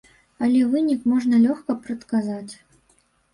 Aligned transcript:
Але 0.45 0.61
вынік 0.71 1.03
можна 1.11 1.35
лёгка 1.43 1.77
прадказаць. 1.83 2.53